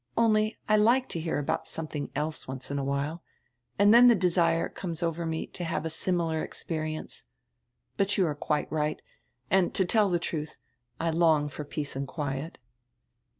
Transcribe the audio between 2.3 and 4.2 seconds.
once in a while, and then the